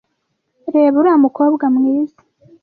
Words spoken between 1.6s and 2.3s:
mwiza.